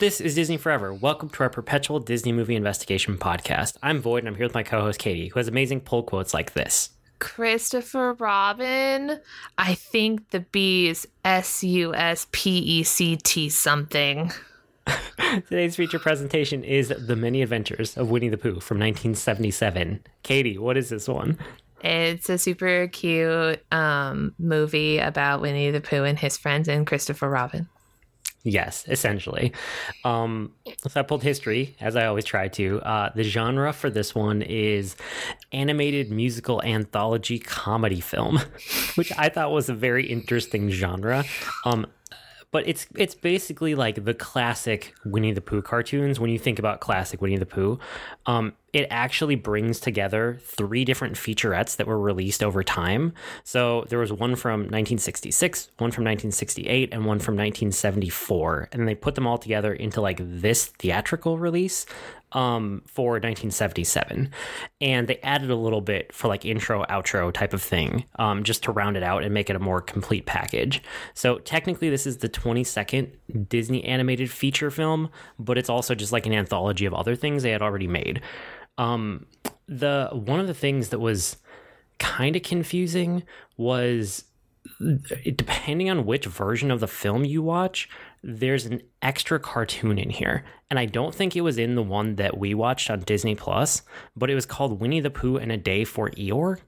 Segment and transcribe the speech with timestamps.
[0.00, 0.92] This is Disney Forever.
[0.92, 3.76] Welcome to our perpetual Disney movie investigation podcast.
[3.80, 6.34] I'm Void and I'm here with my co host Katie, who has amazing pull quotes
[6.34, 6.90] like this.
[7.20, 9.20] Christopher Robin.
[9.56, 14.32] I think the B is S U S P E C T something.
[15.48, 20.02] Today's feature presentation is The Many Adventures of Winnie the Pooh from 1977.
[20.24, 21.38] Katie, what is this one?
[21.82, 27.28] It's a super cute um, movie about Winnie the Pooh and his friends and Christopher
[27.28, 27.68] Robin.
[28.46, 29.52] Yes, essentially.
[30.04, 30.52] Um,
[30.86, 32.78] so I pulled history, as I always try to.
[32.82, 34.96] Uh, the genre for this one is
[35.52, 38.38] animated musical anthology comedy film,
[38.96, 41.24] which I thought was a very interesting genre.
[41.64, 41.86] Um,
[42.54, 46.20] but it's it's basically like the classic Winnie the Pooh cartoons.
[46.20, 47.80] When you think about classic Winnie the Pooh,
[48.26, 53.12] um, it actually brings together three different featurettes that were released over time.
[53.42, 58.94] So there was one from 1966, one from 1968, and one from 1974, and they
[58.94, 61.86] put them all together into like this theatrical release
[62.34, 64.30] um, for 1977.
[64.80, 68.62] And they added a little bit for like intro, outro type of thing, um, just
[68.64, 70.82] to round it out and make it a more complete package.
[71.14, 76.26] So technically, this is the 22nd Disney animated feature film, but it's also just like
[76.26, 78.20] an anthology of other things they had already made.
[78.76, 79.26] Um,
[79.66, 81.36] the one of the things that was
[81.98, 83.22] kind of confusing
[83.56, 84.24] was
[85.22, 87.88] depending on which version of the film you watch,
[88.26, 90.44] there's an extra cartoon in here.
[90.70, 93.82] And I don't think it was in the one that we watched on Disney Plus,
[94.16, 96.58] but it was called Winnie the Pooh and a Day for Eeyore.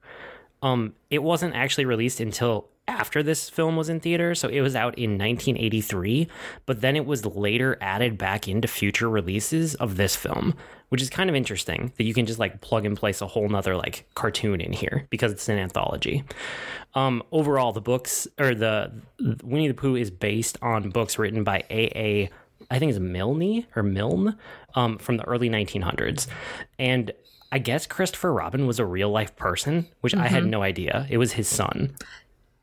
[0.61, 4.75] Um, it wasn't actually released until after this film was in theater, so it was
[4.75, 6.27] out in 1983,
[6.65, 10.53] but then it was later added back into future releases of this film,
[10.89, 13.49] which is kind of interesting that you can just like plug and place a whole
[13.49, 16.23] nother like cartoon in here because it's an anthology.
[16.95, 18.91] Um, overall, the books or the
[19.43, 22.29] Winnie the Pooh is based on books written by A.A.
[22.71, 24.37] I think it's Milne or Milne
[24.75, 26.27] um, from the early 1900s,
[26.79, 27.11] and
[27.51, 30.23] I guess Christopher Robin was a real life person, which mm-hmm.
[30.23, 31.07] I had no idea.
[31.09, 31.95] It was his son.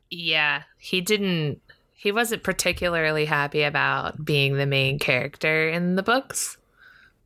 [0.09, 1.61] Yeah, he didn't.
[1.93, 6.57] He wasn't particularly happy about being the main character in the books.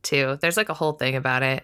[0.02, 1.62] Too, there's like a whole thing about it.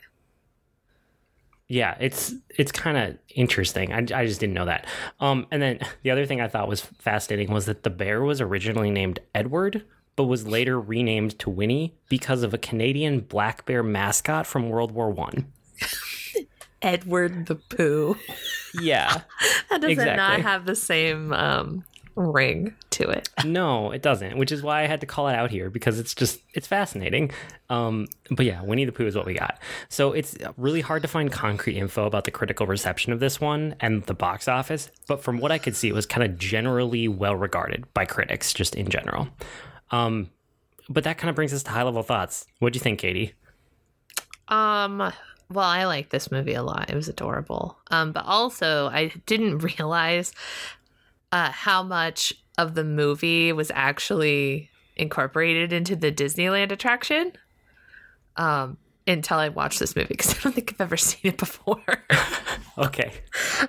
[1.69, 3.93] Yeah, it's it's kind of interesting.
[3.93, 4.87] I, I just didn't know that.
[5.19, 8.41] Um, and then the other thing I thought was fascinating was that the bear was
[8.41, 9.85] originally named Edward,
[10.15, 14.93] but was later renamed to Winnie because of a Canadian black bear mascot from World
[14.93, 15.53] War One.
[16.83, 18.17] Edward the Pooh.
[18.81, 19.23] Yeah.
[19.71, 20.17] that does exactly.
[20.17, 21.85] not have the same um,
[22.17, 23.29] ring to it.
[23.45, 26.15] no, it doesn't, which is why I had to call it out here because it's
[26.15, 27.31] just it's fascinating.
[27.69, 29.59] Um, but yeah, Winnie the Pooh is what we got.
[29.89, 33.77] So it's really hard to find concrete info about the critical reception of this one
[33.81, 37.07] and the box office, but from what I could see, it was kind of generally
[37.09, 39.29] well regarded by critics, just in general.
[39.91, 40.31] Um,
[40.89, 42.47] but that kind of brings us to high level thoughts.
[42.61, 43.35] What do you think, Katie?
[44.49, 45.13] Um,
[45.51, 46.91] well, I like this movie a lot.
[46.91, 47.79] It was adorable.
[47.91, 50.33] Um, but also I didn't realize
[51.33, 57.33] uh, how much of the movie was actually incorporated into the Disneyland attraction.
[58.37, 62.05] Um, until I watched this movie because I don't think I've ever seen it before.
[62.79, 63.13] okay.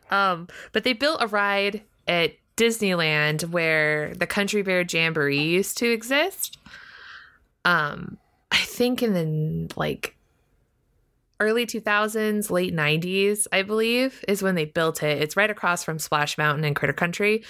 [0.09, 5.91] Um, but they built a ride at Disneyland where the Country Bear Jamboree used to
[5.91, 6.57] exist.
[7.65, 8.17] Um,
[8.51, 10.16] I think in the like
[11.39, 15.21] early 2000s, late 90s, I believe, is when they built it.
[15.21, 17.43] It's right across from Splash Mountain in Critter Country.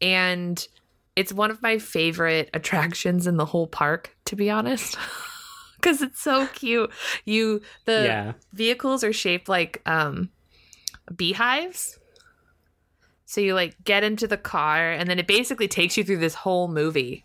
[0.00, 0.66] And
[1.16, 4.96] it's one of my favorite attractions in the whole park, to be honest.
[5.82, 6.90] Cuz it's so cute.
[7.24, 8.32] You the yeah.
[8.52, 10.30] vehicles are shaped like um
[11.14, 11.98] beehives.
[13.24, 16.34] So you like get into the car and then it basically takes you through this
[16.34, 17.24] whole movie.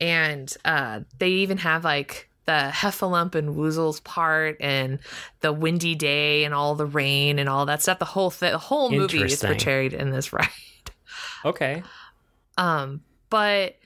[0.00, 4.98] And uh they even have like the Heffalump and Woozle's part and
[5.40, 8.00] the windy day and all the rain and all that stuff.
[8.00, 10.48] The whole th- the whole movie is portrayed in this ride.
[11.44, 11.84] Okay.
[12.58, 13.76] Um, but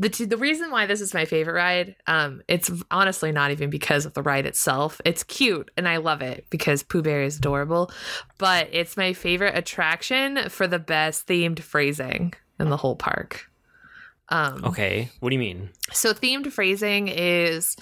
[0.00, 3.70] the t- the reason why this is my favorite ride, um, it's honestly not even
[3.70, 5.00] because of the ride itself.
[5.04, 7.92] It's cute and I love it because Pooh Bear is adorable,
[8.38, 13.49] but it's my favorite attraction for the best themed phrasing in the whole park.
[14.30, 15.70] Um, okay, what do you mean?
[15.92, 17.76] So themed phrasing is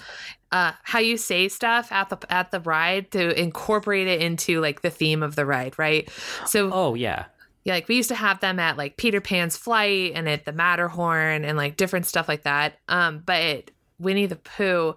[0.51, 4.81] uh, how you say stuff at the at the ride to incorporate it into like
[4.81, 6.09] the theme of the ride, right?
[6.45, 7.25] So oh yeah,
[7.65, 10.51] yeah, like we used to have them at like Peter Pan's Flight and at the
[10.51, 12.79] Matterhorn and like different stuff like that.
[12.87, 13.69] Um, but
[13.99, 14.95] Winnie the Pooh,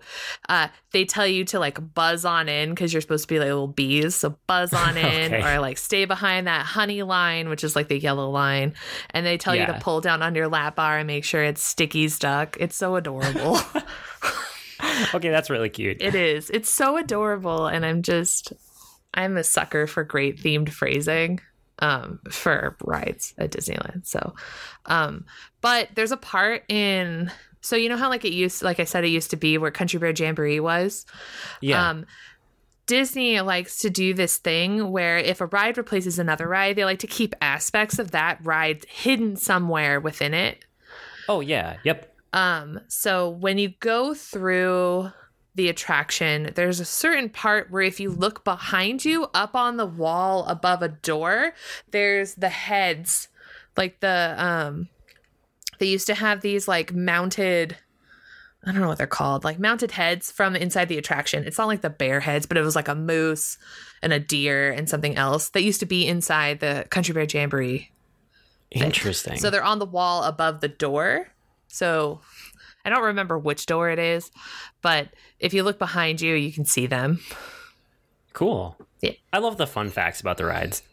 [0.49, 3.47] uh, they tell you to like buzz on in because you're supposed to be like
[3.49, 4.15] little bees.
[4.15, 5.43] So buzz on in Okay.
[5.57, 8.75] or like stay behind that honey line, which is like the yellow line.
[9.11, 11.63] And they tell you to pull down on your lap bar and make sure it's
[11.63, 12.57] sticky stuck.
[12.61, 13.59] It's so adorable.
[15.15, 15.99] Okay, that's really cute.
[16.03, 16.51] it is.
[16.51, 17.67] It's so adorable.
[17.69, 18.53] And I'm just,
[19.15, 21.41] I'm a sucker for great themed phrasing
[21.79, 24.07] um, for rides at Disneyland.
[24.07, 24.35] So,
[24.87, 25.25] um,
[25.61, 27.31] but there's a part in,
[27.63, 29.71] so you know how like it used, like I said, it used to be where
[29.71, 31.07] Country Bear Jamboree was.
[31.61, 31.89] yeah.
[31.89, 32.07] Um,
[32.87, 36.99] Disney likes to do this thing where if a ride replaces another ride, they like
[36.99, 40.65] to keep aspects of that ride hidden somewhere within it.
[41.29, 41.77] oh yeah.
[41.85, 42.15] Yep.
[42.33, 45.13] Um, so when you go through
[45.55, 49.87] the attraction, there's a certain part where if you look behind you, up on the
[49.87, 51.53] wall above a door,
[51.91, 53.29] there's the heads,
[53.77, 54.89] like the um,
[55.83, 57.77] they used to have these like mounted.
[58.65, 61.43] I don't know what they're called, like mounted heads from inside the attraction.
[61.43, 63.59] It's not like the bear heads, but it was like a moose
[64.01, 67.91] and a deer and something else that used to be inside the Country Bear Jamboree
[68.71, 69.39] Interesting.
[69.39, 71.27] so they're on the wall above the door.
[71.67, 72.21] So
[72.85, 74.31] I don't remember which door it is,
[74.83, 75.09] but
[75.41, 77.19] if you look behind you, you can see them.
[78.35, 78.77] cool.
[79.01, 79.15] Yeah.
[79.33, 80.85] I love the fun facts about the rides.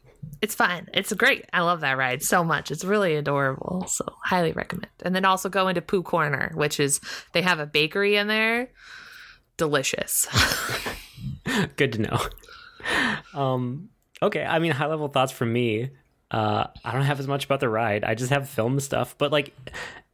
[0.41, 0.87] It's fun.
[0.93, 1.45] It's great.
[1.51, 2.71] I love that ride so much.
[2.71, 3.85] It's really adorable.
[3.87, 4.91] So highly recommend.
[5.03, 7.01] And then also go into Pooh Corner, which is
[7.33, 8.69] they have a bakery in there.
[9.57, 10.27] Delicious.
[11.75, 12.19] Good to know.
[13.33, 13.89] Um,
[14.21, 15.89] okay, I mean, high level thoughts from me.
[16.31, 18.03] Uh, I don't have as much about the ride.
[18.03, 19.53] I just have film stuff, but like,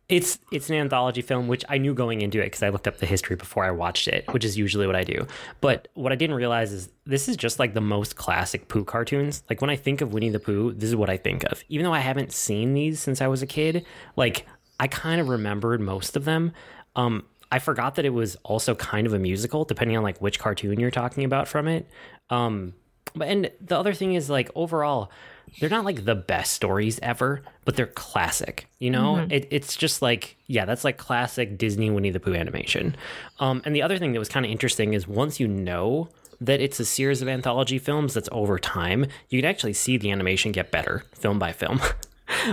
[0.07, 2.97] it's it's an anthology film, which I knew going into it because I looked up
[2.97, 5.25] the history before I watched it, which is usually what I do.
[5.61, 9.43] But what I didn't realize is this is just like the most classic Pooh cartoons.
[9.49, 11.63] Like when I think of Winnie the Pooh, this is what I think of.
[11.69, 13.85] Even though I haven't seen these since I was a kid,
[14.15, 14.45] like
[14.79, 16.51] I kind of remembered most of them.
[16.95, 20.37] Um, I forgot that it was also kind of a musical, depending on like which
[20.39, 21.89] cartoon you're talking about from it.
[22.29, 22.73] Um,
[23.15, 25.11] but and the other thing is like overall,
[25.59, 28.67] they're not like the best stories ever, but they're classic.
[28.79, 32.95] You know, it, it's just like yeah, that's like classic Disney Winnie the Pooh animation.
[33.39, 36.09] Um, and the other thing that was kind of interesting is once you know
[36.41, 40.11] that it's a series of anthology films that's over time, you can actually see the
[40.11, 41.79] animation get better film by film.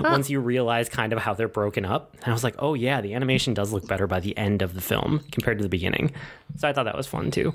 [0.03, 3.01] Once you realize kind of how they're broken up, and I was like, oh yeah,
[3.01, 6.13] the animation does look better by the end of the film compared to the beginning.
[6.57, 7.55] So I thought that was fun too.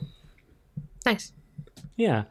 [1.06, 1.32] nice.
[1.96, 2.24] Yeah.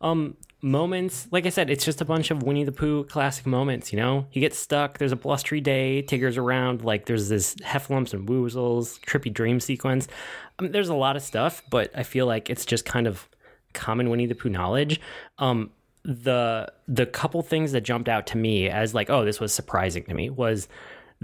[0.00, 3.92] Um moments, like I said, it's just a bunch of Winnie the Pooh classic moments,
[3.92, 4.26] you know?
[4.30, 8.98] He gets stuck, there's a blustery day, Tigger's around, like there's this heffalumps and woozles,
[9.00, 10.08] trippy dream sequence.
[10.58, 13.28] I mean, there's a lot of stuff, but I feel like it's just kind of
[13.74, 15.00] common Winnie the Pooh knowledge.
[15.38, 15.70] Um
[16.04, 20.04] the the couple things that jumped out to me as like, oh, this was surprising
[20.04, 20.68] to me was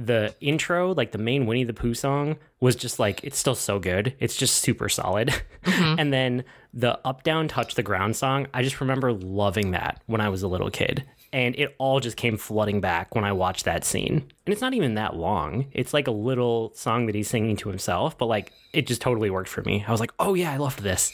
[0.00, 3.79] the intro, like the main Winnie the Pooh song, was just like it's still so
[3.79, 4.14] good.
[4.19, 5.29] It's just super solid.
[5.64, 5.94] Mm-hmm.
[5.99, 10.20] and then the up down touch the ground song, I just remember loving that when
[10.20, 11.05] I was a little kid.
[11.32, 14.14] And it all just came flooding back when I watched that scene.
[14.47, 15.67] And it's not even that long.
[15.73, 19.31] It's like a little song that he's singing to himself, but like it just totally
[19.31, 19.85] worked for me.
[19.87, 21.12] I was like, "Oh yeah, I loved this."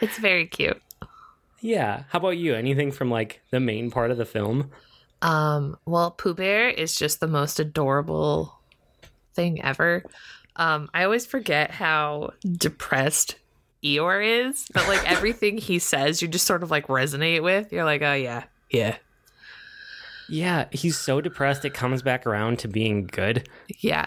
[0.00, 0.82] It's very cute.
[1.60, 2.02] Yeah.
[2.08, 2.54] How about you?
[2.54, 4.72] Anything from like the main part of the film?
[5.22, 8.58] Um, well, Pooh Bear is just the most adorable
[9.34, 10.02] thing ever.
[10.56, 13.36] Um, I always forget how depressed
[13.82, 17.72] Eeyore is, but like everything he says, you just sort of like resonate with.
[17.72, 18.96] You're like, oh yeah, yeah,
[20.28, 23.48] Yeah, he's so depressed it comes back around to being good.
[23.78, 24.06] yeah.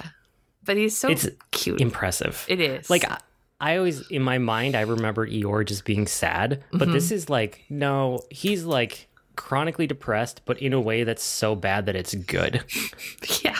[0.63, 1.79] But he's so It's cute.
[1.79, 2.43] Impressive.
[2.47, 3.19] it is like I,
[3.59, 7.63] I always in my mind I remember Eeyore just being sad, but this is like
[7.69, 12.63] no, he's like chronically depressed, but in a way that's so bad that it's good.
[13.43, 13.59] yeah,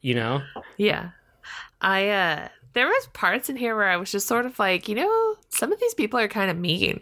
[0.00, 0.42] You know?
[0.76, 1.10] yeah.
[1.80, 4.94] I uh, there was parts in here where I was just sort of like, you
[4.94, 7.00] know, some of these people are kind of mean.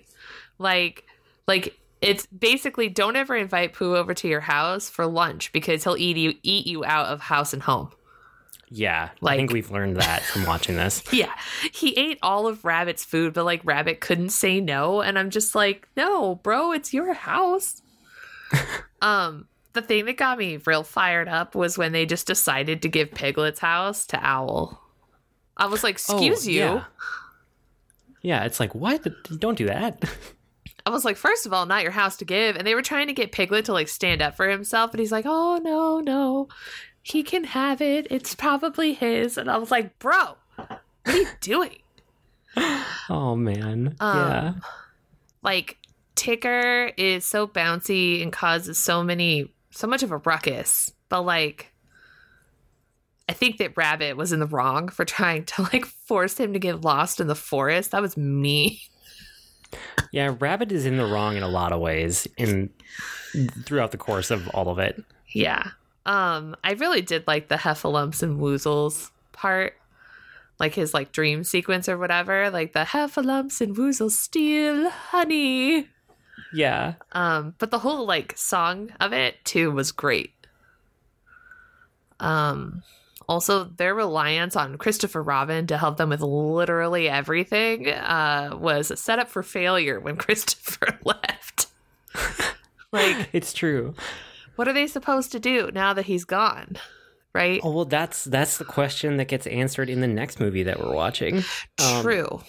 [0.58, 1.04] Like,
[1.46, 5.96] like it's basically don't ever invite Pooh over to your house for lunch because he'll
[5.96, 7.90] eat you eat you out of house and home.
[8.70, 11.02] Yeah, I think we've learned that from watching this.
[11.12, 11.32] Yeah,
[11.72, 15.54] he ate all of Rabbit's food, but like Rabbit couldn't say no, and I'm just
[15.54, 17.82] like, no, bro, it's your house.
[19.02, 22.88] um, the thing that got me real fired up was when they just decided to
[22.88, 24.80] give Piglet's house to Owl.
[25.56, 26.58] I was like, excuse Oh, you.
[26.58, 26.84] Yeah.
[28.22, 29.06] Yeah, it's like what?
[29.38, 30.02] Don't do that.
[30.86, 32.56] I was like, first of all, not your house to give.
[32.56, 35.12] And they were trying to get Piglet to like stand up for himself, and he's
[35.12, 36.48] like, oh no, no,
[37.04, 38.06] he can have it.
[38.10, 39.36] It's probably his.
[39.36, 41.78] And I was like, bro, what are you doing?
[43.10, 43.94] Oh man.
[44.00, 44.52] Um, yeah.
[45.42, 45.76] like
[46.16, 51.72] Tigger is so bouncy and causes so many so much of a ruckus, but like
[53.28, 56.58] I think that Rabbit was in the wrong for trying to like force him to
[56.58, 57.90] get lost in the forest.
[57.90, 58.80] That was me.
[60.10, 62.70] Yeah, Rabbit is in the wrong in a lot of ways in
[63.66, 65.02] throughout the course of all of it.
[65.28, 65.70] Yeah.
[66.06, 69.74] Um, I really did like the Heffalumps and Woozles part.
[70.60, 72.50] Like his like dream sequence or whatever.
[72.50, 75.88] Like the Heffalumps and Woozles steal honey.
[76.52, 76.94] Yeah.
[77.12, 80.32] Um, but the whole like song of it too was great.
[82.20, 82.82] Um
[83.26, 89.18] also their reliance on Christopher Robin to help them with literally everything uh was set
[89.18, 91.66] up for failure when Christopher left.
[92.92, 93.94] like It's true.
[94.56, 96.76] What are they supposed to do now that he's gone?
[97.34, 97.60] Right?
[97.64, 100.94] Oh well, that's that's the question that gets answered in the next movie that we're
[100.94, 101.42] watching.
[101.84, 102.40] Um, True.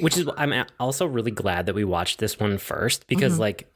[0.00, 3.68] which is I'm also really glad that we watched this one first because like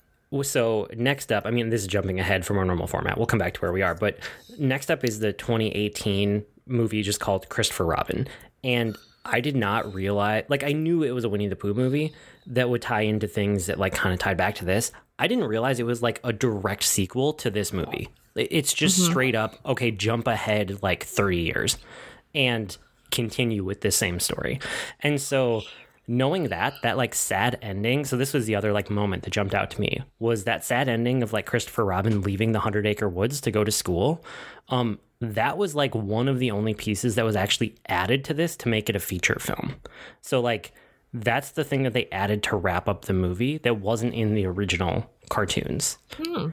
[0.43, 3.39] so next up i mean this is jumping ahead from our normal format we'll come
[3.39, 4.19] back to where we are but
[4.59, 8.29] next up is the 2018 movie just called christopher robin
[8.63, 8.97] and
[9.29, 12.13] i did not realize like i knew it was a winnie the pooh movie
[12.49, 14.91] that would tie into things that like kind of tied back to this.
[15.19, 18.09] I didn't realize it was like a direct sequel to this movie.
[18.35, 21.79] It's just straight up okay jump ahead like 30 years
[22.35, 22.77] and
[23.11, 24.61] continue with this same story.
[25.01, 25.63] And so
[26.07, 29.55] knowing that that like sad ending so this was the other like moment that jumped
[29.55, 33.11] out to me was that sad ending of like christopher robin leaving the hundred acre
[33.11, 34.25] woods to go to school.
[34.71, 38.57] Um that was like one of the only pieces that was actually added to this
[38.57, 39.75] to make it a feature film
[40.21, 40.73] so like
[41.13, 44.45] that's the thing that they added to wrap up the movie that wasn't in the
[44.47, 46.49] original cartoons hmm.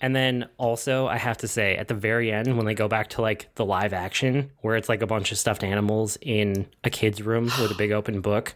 [0.00, 3.08] and then also, I have to say, at the very end, when they go back
[3.10, 6.90] to like the live action, where it's like a bunch of stuffed animals in a
[6.90, 8.54] kid's room with a big open book,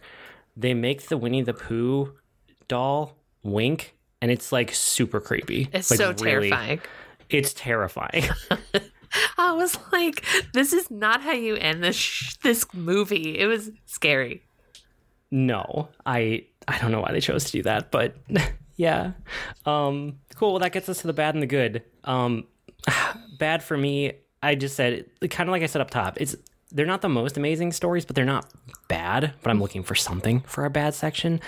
[0.55, 2.13] they make the Winnie the Pooh
[2.67, 5.69] doll wink, and it's like super creepy.
[5.73, 6.81] It's Like, so really- terrifying.
[7.29, 8.25] It's terrifying.
[9.37, 10.23] I was like,
[10.53, 13.37] this is not how you end this sh- this movie.
[13.37, 14.43] It was scary.
[15.31, 18.15] no, I I don't know why they chose to do that, but
[18.75, 19.11] yeah.
[19.65, 20.51] Um, cool.
[20.53, 21.83] Well, that gets us to the bad and the good.
[22.03, 22.45] Um,
[23.39, 24.13] bad for me.
[24.41, 26.19] I just said kind of like I said up top.
[26.21, 26.35] It's
[26.71, 28.45] they're not the most amazing stories, but they're not
[28.87, 29.33] bad.
[29.41, 31.41] But I'm looking for something for our bad section.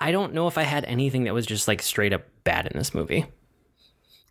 [0.00, 2.76] I don't know if I had anything that was just like straight up bad in
[2.78, 3.26] this movie.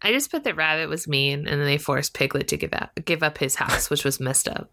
[0.01, 2.91] I just put that Rabbit was mean, and then they forced Piglet to give up
[3.05, 4.69] give up his house, which was messed up.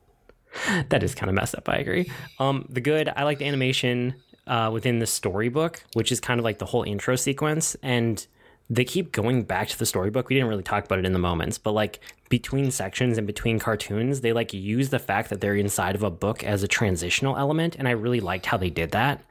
[0.88, 1.68] that is kind of messed up.
[1.68, 2.10] I agree.
[2.38, 4.14] Um, the good, I like the animation
[4.46, 8.26] uh, within the storybook, which is kind of like the whole intro sequence, and
[8.70, 10.28] they keep going back to the storybook.
[10.28, 13.58] We didn't really talk about it in the moments, but like between sections and between
[13.58, 17.36] cartoons, they like use the fact that they're inside of a book as a transitional
[17.36, 19.22] element, and I really liked how they did that.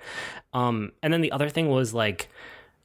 [0.54, 2.30] Um, and then the other thing was like.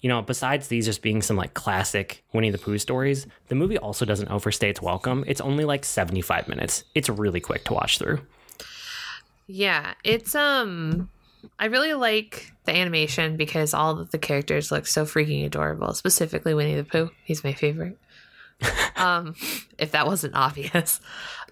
[0.00, 3.78] You know, besides these just being some like classic Winnie the Pooh stories, the movie
[3.78, 5.25] also doesn't overstay its welcome.
[5.26, 6.85] It's only like 75 minutes.
[6.95, 8.21] It's really quick to watch through.
[9.49, 11.09] Yeah, it's um
[11.59, 16.55] I really like the animation because all of the characters look so freaking adorable, specifically
[16.55, 17.11] Winnie the Pooh.
[17.25, 17.99] He's my favorite.
[18.99, 19.35] Um
[19.78, 21.00] if that wasn't obvious.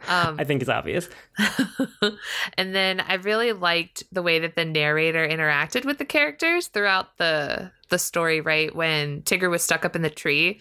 [0.09, 1.09] Um I think it's obvious.
[2.59, 7.17] and then I really liked the way that the narrator interacted with the characters throughout
[7.19, 8.75] the the story, right?
[8.75, 10.61] When Tigger was stuck up in the tree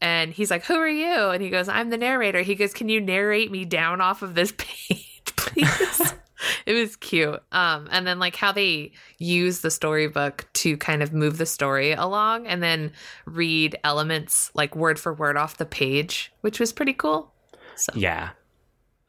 [0.00, 1.30] and he's like, Who are you?
[1.30, 2.42] And he goes, I'm the narrator.
[2.42, 6.14] He goes, Can you narrate me down off of this page, please?
[6.66, 7.42] it was cute.
[7.52, 11.92] Um, and then like how they use the storybook to kind of move the story
[11.92, 12.92] along and then
[13.26, 17.32] read elements like word for word off the page, which was pretty cool.
[17.76, 18.30] So Yeah,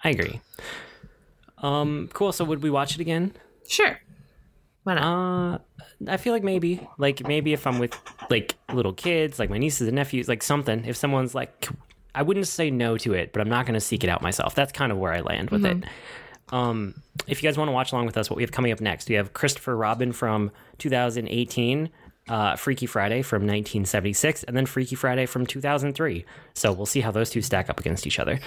[0.04, 0.42] I agree.
[1.60, 2.32] Um, cool.
[2.32, 3.34] So would we watch it again?
[3.68, 4.00] sure.
[4.84, 5.04] Why not?
[5.04, 5.58] Uh,
[6.08, 9.88] I feel like maybe, like maybe if I'm with like little kids, like my nieces
[9.88, 10.86] and nephews, like something.
[10.86, 11.68] If someone's like,
[12.14, 14.54] I wouldn't say no to it, but I'm not going to seek it out myself.
[14.54, 15.84] That's kind of where I land with it.
[16.52, 18.82] Um, if you guys want to watch along with us, what we have coming up
[18.82, 21.90] next, we have Christopher Robin from 2018.
[22.28, 26.26] Uh, Freaky Friday from 1976, and then Freaky Friday from 2003.
[26.56, 28.40] So we'll see how those two stack up against each other.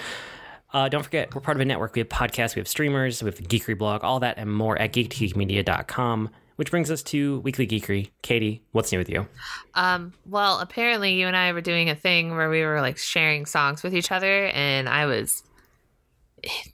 [0.73, 1.95] Uh, don't forget, we're part of a network.
[1.95, 4.77] We have podcasts, we have streamers, we have the Geekery blog, all that and more
[4.77, 8.09] at geekgeekmedia.com, which brings us to Weekly Geekery.
[8.21, 9.27] Katie, what's new with you?
[9.73, 13.45] Um, well, apparently you and I were doing a thing where we were like sharing
[13.45, 15.43] songs with each other, and I was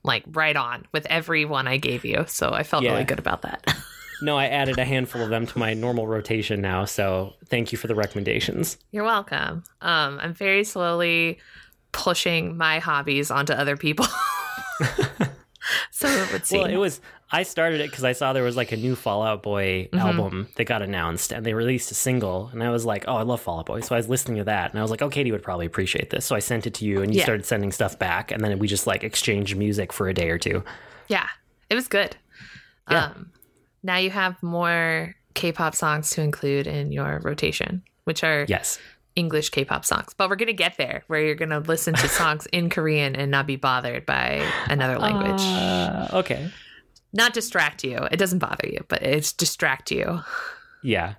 [0.03, 2.25] like right on with every one I gave you.
[2.27, 2.91] So I felt Yeah.
[2.91, 3.65] really good about that.
[4.21, 7.77] No, I added a handful of them to my normal rotation now, so thank you
[7.77, 8.77] for the recommendations.
[8.91, 9.65] You're welcome.
[9.81, 11.37] Um, I'm very slowly
[11.91, 14.05] pushing my hobbies onto other people.
[15.91, 16.61] so it would seem.
[16.61, 17.01] Well, it was
[17.35, 19.97] I started it because I saw there was like a new Fall Out Boy Mm-hmm.
[19.99, 23.23] album that got announced, and they released a single, and I was like, "Oh, I
[23.23, 25.09] love Fall Out Boy," so I was listening to that, and I was like, "Oh,
[25.09, 27.25] Katie would probably appreciate this," so I sent it to you, and you Yeah.
[27.25, 30.37] started sending stuff back, and then we just like exchanged music for a day or
[30.37, 30.63] two.
[31.09, 31.27] Yeah,
[31.69, 32.15] it was good.
[32.89, 33.05] Yeah.
[33.07, 33.31] Um,
[33.83, 38.79] now you have more K-pop songs to include in your rotation, which are Yes,
[39.15, 40.13] English K-pop songs.
[40.17, 43.45] But we're gonna get there, where you're gonna listen to songs in Korean and not
[43.47, 45.41] be bothered by another language.
[45.41, 46.49] Uh, okay,
[47.15, 47.97] not distract you.
[48.11, 50.21] It doesn't bother you, but it's distract you.
[50.83, 51.15] yeah,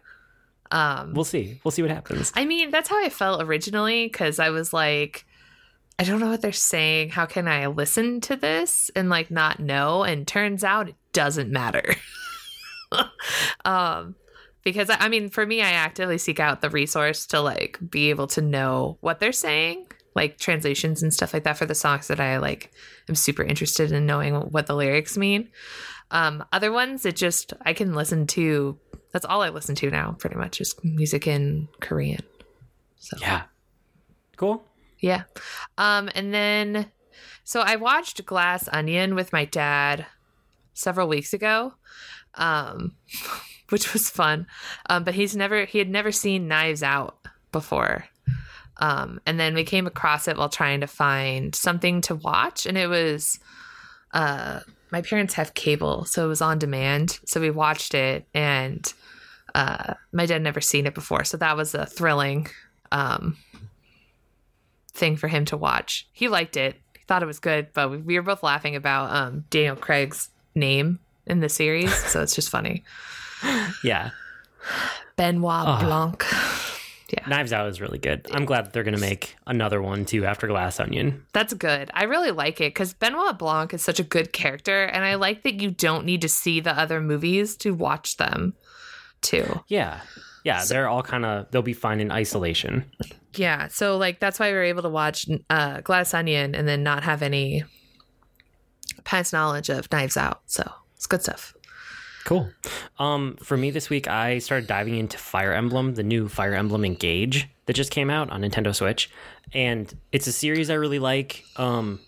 [0.71, 1.61] Um, we'll see.
[1.65, 2.33] We'll see what happens.
[2.37, 5.25] I mean, that's how I felt originally because I was like,
[5.99, 7.11] I don't know what they're saying.
[7.11, 10.03] How can I listen to this and like not know?
[10.05, 11.95] And turns out it doesn't matter.
[13.65, 14.15] um,
[14.63, 18.11] because I I mean, for me, I actively seek out the resource to like be
[18.11, 22.09] able to know what they're saying, like translations and stuff like that for the songs
[22.09, 22.73] that I like.
[23.09, 25.51] am super interested in knowing what the lyrics mean.
[26.11, 28.79] Um, other ones, it just I can listen to.
[29.13, 32.23] That's all I listen to now, pretty much, is music in Korean.
[32.99, 33.43] So Yeah,
[34.37, 34.65] cool.
[35.01, 35.23] yeah.
[35.79, 36.91] Um, and then,
[37.45, 40.07] so I watched Glass Onion with my dad
[40.75, 41.75] several weeks ago,
[42.35, 42.97] um,
[43.71, 44.47] which was fun.
[44.91, 47.19] Um, but he's never, he had never seen Knives Out
[47.53, 48.07] before.
[48.79, 52.77] Um, and then we came across it while trying to find something to watch, and
[52.77, 53.39] it was,
[54.13, 57.19] uh, my parents have cable, so it was on demand.
[57.25, 58.93] So we watched it, and
[59.55, 62.49] uh, my dad had never seen it before, so that was a thrilling
[62.93, 63.39] um,
[64.93, 66.07] thing for him to watch.
[66.13, 66.77] He liked it.
[66.99, 70.29] He thought it was good, but we- we were both laughing about um, Daniel Craig's
[70.55, 72.85] name in the series, so it's just funny.
[73.83, 74.11] Yeah,
[75.17, 75.81] Benoit.
[75.81, 76.25] Blanc.
[77.27, 78.27] Knives Out is really good.
[78.33, 81.25] I'm glad that they're gonna make another one too after Glass Onion.
[81.33, 81.91] That's good.
[81.95, 85.43] I really like it because Benoit Blanc is such a good character, and I like
[85.45, 88.55] that you don't need to see the other movies to watch them,
[89.21, 89.61] too.
[89.69, 90.01] Yeah,
[90.45, 92.85] yeah, they're all kind of they'll be fine in isolation.
[93.35, 96.83] Yeah, so like that's why we were able to watch uh, Glass Onion and then
[96.83, 97.65] not have any
[99.05, 100.43] past knowledge of Knives Out.
[100.47, 101.55] So it's good stuff.
[102.25, 102.49] Cool.
[102.99, 106.85] Um, for me this week, I started diving into Fire Emblem, the new Fire Emblem
[106.85, 109.11] Engage that just came out on Nintendo Switch,
[109.53, 111.45] and it's a series I really like.
[111.57, 112.01] Um,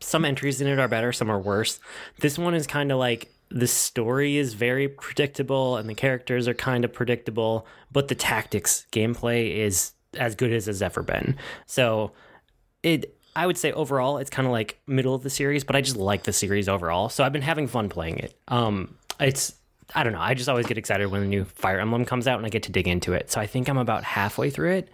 [0.00, 1.78] some entries in it are better, some are worse.
[2.20, 6.54] This one is kind of like the story is very predictable and the characters are
[6.54, 11.36] kind of predictable, but the tactics gameplay is as good as it's ever been.
[11.66, 12.12] So
[12.82, 15.80] it I would say overall it's kind of like middle of the series, but I
[15.80, 17.08] just like the series overall.
[17.08, 18.34] So I've been having fun playing it.
[18.48, 19.54] Um it's
[19.94, 20.20] I don't know.
[20.20, 22.62] I just always get excited when the new Fire Emblem comes out and I get
[22.64, 23.30] to dig into it.
[23.30, 24.88] So I think I'm about halfway through it.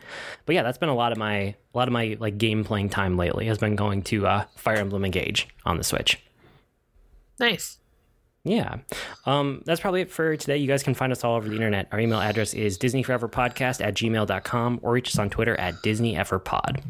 [0.46, 2.88] But yeah, that's been a lot of my a lot of my like game playing
[2.88, 6.18] time lately has been going to uh, Fire Emblem Engage on the Switch.
[7.38, 7.78] Nice.
[8.44, 8.76] Yeah.
[9.26, 10.56] Um, that's probably it for today.
[10.56, 11.88] You guys can find us all over the internet.
[11.90, 16.80] Our email address is disneyforeverpodcast at gmail.com or reach us on Twitter at disneyeverpod.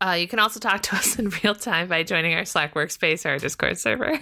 [0.00, 3.26] Uh, you can also talk to us in real time by joining our Slack workspace
[3.26, 4.18] or our Discord server.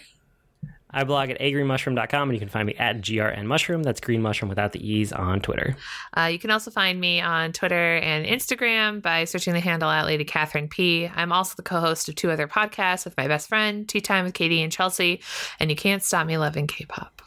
[0.94, 3.82] I blog at agreenmushroom.com and you can find me at grnmushroom.
[3.82, 5.76] That's green mushroom without the E's on Twitter.
[6.16, 10.06] Uh, you can also find me on Twitter and Instagram by searching the handle at
[10.06, 11.10] Lady Catherine P.
[11.12, 14.34] I'm also the co-host of two other podcasts with my best friend, Tea Time with
[14.34, 15.20] Katie and Chelsea,
[15.58, 17.22] and you can't stop me loving K-pop.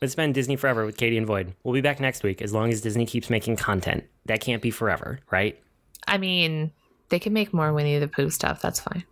[0.00, 1.54] It's been Disney Forever with Katie and Void.
[1.64, 4.04] We'll be back next week as long as Disney keeps making content.
[4.26, 5.60] That can't be forever, right?
[6.06, 6.72] I mean,
[7.08, 8.60] they can make more Winnie the Pooh stuff.
[8.60, 9.04] That's fine.